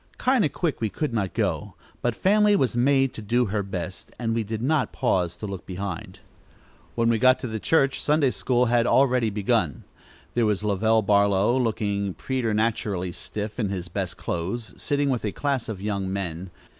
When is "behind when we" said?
5.67-7.19